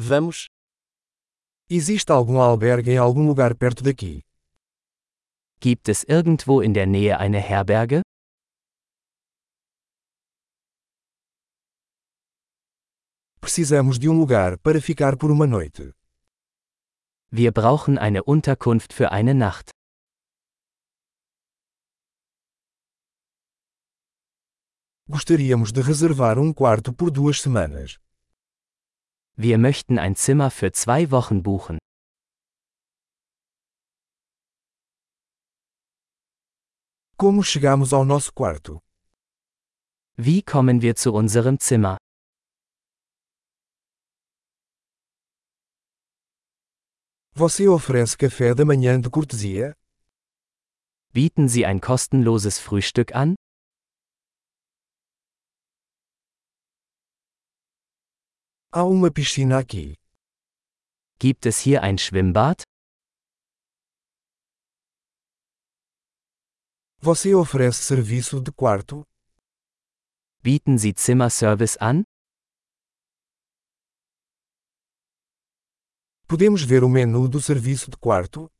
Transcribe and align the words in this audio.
Vamos. 0.00 0.46
Existe 1.68 2.12
algum 2.12 2.40
albergue 2.40 2.92
em 2.92 2.98
algum 2.98 3.26
lugar 3.26 3.56
perto 3.56 3.82
daqui? 3.82 4.22
Gibt 5.60 5.88
es 5.88 6.04
irgendwo 6.04 6.62
in 6.62 6.72
der 6.72 6.86
Nähe 6.86 7.18
eine 7.18 7.40
Herberge? 7.40 8.02
Precisamos 13.40 13.98
de 13.98 14.08
um 14.08 14.16
lugar 14.16 14.56
para 14.60 14.80
ficar 14.80 15.16
por 15.16 15.32
uma 15.32 15.48
noite. 15.48 15.92
Wir 17.32 17.50
brauchen 17.50 17.98
eine 17.98 18.22
Unterkunft 18.22 18.92
für 18.92 19.10
eine 19.10 19.34
Nacht. 19.34 19.70
Gostaríamos 25.08 25.72
de 25.72 25.82
reservar 25.82 26.38
um 26.38 26.54
quarto 26.54 26.92
por 26.92 27.10
duas 27.10 27.40
semanas. 27.40 27.98
Wir 29.40 29.56
möchten 29.56 30.00
ein 30.00 30.16
Zimmer 30.16 30.50
für 30.50 30.72
zwei 30.72 31.12
Wochen 31.12 31.44
buchen. 31.44 31.78
Como 37.16 37.44
chegamos 37.44 37.92
ao 37.92 38.04
nosso 38.04 38.32
quarto? 38.32 38.80
Wie 40.16 40.42
kommen 40.42 40.82
wir 40.82 40.96
zu 40.96 41.12
unserem 41.12 41.60
Zimmer? 41.60 41.98
Você 47.36 47.68
oferece 47.68 48.16
café 48.16 48.56
da 48.56 48.64
manhã 48.64 49.00
de 49.00 49.08
cortesia? 49.08 49.72
Bieten 51.12 51.46
Sie 51.48 51.64
ein 51.64 51.80
kostenloses 51.80 52.58
Frühstück 52.58 53.14
an? 53.14 53.36
Há 58.70 58.84
uma 58.84 59.10
piscina 59.10 59.58
aqui. 59.58 59.94
Gibt 61.18 61.46
es 61.46 61.58
hier 61.64 61.82
ein 61.82 61.96
Schwimmbad? 61.96 62.64
Você 67.00 67.34
oferece 67.34 67.82
serviço 67.82 68.42
de 68.42 68.52
quarto? 68.52 69.04
Bieten 70.42 70.76
Sie 70.76 70.92
Zimmerservice 70.94 71.78
an? 71.80 72.04
Podemos 76.26 76.62
ver 76.62 76.84
o 76.84 76.90
menu 76.90 77.26
do 77.26 77.40
serviço 77.40 77.90
de 77.90 77.96
quarto? 77.96 78.50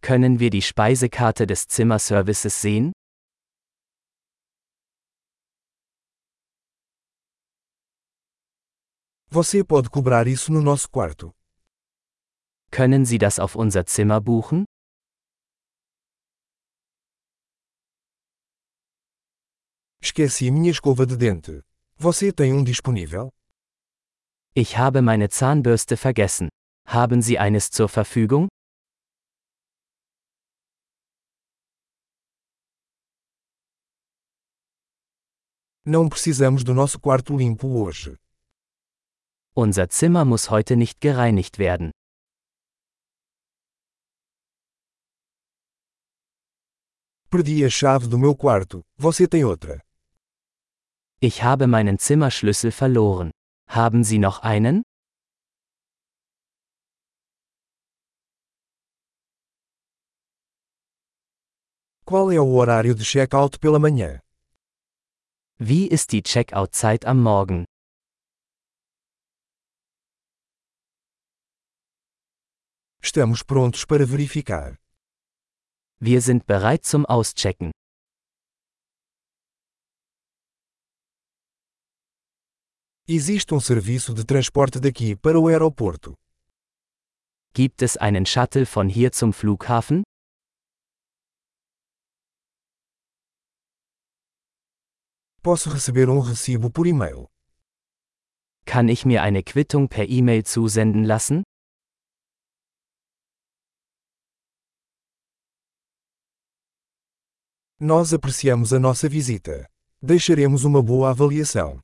Können 0.00 0.40
wir 0.40 0.50
die 0.50 0.60
Speisekarte 0.60 1.46
des 1.46 1.68
Zimmerservices 1.68 2.60
sehen? 2.60 2.90
Você 9.34 9.64
pode 9.64 9.88
cobrar 9.88 10.26
isso 10.26 10.52
no 10.52 10.60
nosso 10.60 10.90
quarto. 10.90 11.32
Können 12.70 13.06
Sie 13.06 13.16
das 13.16 13.38
auf 13.38 13.56
unser 13.56 13.86
Zimmer 13.86 14.20
buchen? 14.20 14.66
Esqueci 20.02 20.50
minha 20.50 20.70
escova 20.70 21.06
de 21.06 21.16
dente. 21.16 21.62
Você 21.96 22.30
tem 22.30 22.52
um 22.52 22.62
disponível? 22.62 23.30
Ich 24.54 24.76
habe 24.76 25.00
meine 25.00 25.30
Zahnbürste 25.30 25.96
vergessen. 25.96 26.48
Haben 26.86 27.22
Sie 27.22 27.38
eines 27.38 27.70
zur 27.70 27.88
Verfügung? 27.88 28.48
Não 35.86 36.06
precisamos 36.10 36.62
do 36.62 36.74
nosso 36.74 37.00
quarto 37.00 37.34
limpo 37.34 37.68
hoje. 37.82 38.21
Unser 39.54 39.90
Zimmer 39.90 40.24
muss 40.24 40.48
heute 40.48 40.76
nicht 40.76 41.02
gereinigt 41.02 41.58
werden. 41.58 41.90
Perdi 47.28 47.62
a 47.64 47.68
chave 47.70 48.08
do 48.08 48.18
meu 48.18 48.34
quarto. 48.34 48.82
Você 48.96 49.28
tem 49.28 49.44
outra? 49.44 49.82
Ich 51.20 51.42
habe 51.42 51.66
meinen 51.66 51.98
Zimmerschlüssel 51.98 52.72
verloren. 52.72 53.30
Haben 53.68 54.04
Sie 54.04 54.18
noch 54.18 54.42
einen? 54.42 54.82
Qual 62.06 62.32
é 62.32 62.40
o 62.40 62.46
horário 62.54 62.94
de 62.94 63.04
check-out 63.04 63.58
pela 63.60 63.78
manhã? 63.78 64.20
Wie 65.58 65.88
ist 65.88 66.12
die 66.12 66.22
Checkout-Zeit 66.22 67.04
am 67.04 67.22
Morgen? 67.22 67.66
Estamos 73.04 73.42
prontos 73.42 73.84
para 73.84 74.06
verificar. 74.06 74.78
Wir 76.00 76.20
sind 76.20 76.46
bereit 76.46 76.84
zum 76.84 77.04
Auschecken. 77.04 77.72
Existe 83.08 83.54
um 83.54 83.60
serviço 83.60 84.14
de 84.14 84.24
transporte 84.24 84.78
daqui 84.80 85.16
para 85.16 85.36
o 85.36 85.48
aeroporto. 85.48 86.14
Gibt 87.52 87.82
es 87.82 87.96
einen 87.96 88.24
Shuttle 88.24 88.66
von 88.66 88.88
hier 88.88 89.10
zum 89.10 89.32
Flughafen? 89.32 90.04
Posso 95.42 95.70
receber 95.70 96.08
um 96.08 96.20
recibo 96.20 96.70
por 96.70 96.86
e-mail. 96.86 97.26
Kann 98.64 98.88
ich 98.88 99.04
mir 99.04 99.22
eine 99.22 99.42
Quittung 99.42 99.88
per 99.88 100.08
E-Mail 100.08 100.44
zusenden 100.44 101.02
lassen? 101.02 101.42
Nós 107.84 108.14
apreciamos 108.14 108.72
a 108.72 108.78
nossa 108.78 109.08
visita. 109.08 109.66
Deixaremos 110.00 110.62
uma 110.62 110.80
boa 110.80 111.10
avaliação. 111.10 111.80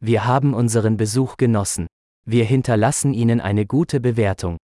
Wir 0.00 0.24
haben 0.24 0.54
unseren 0.54 0.96
Besuch 0.96 1.34
genossen. 1.36 1.88
Wir 2.24 2.44
hinterlassen 2.44 3.12
Ihnen 3.12 3.40
eine 3.40 3.66
gute 3.66 3.98
Bewertung. 3.98 4.56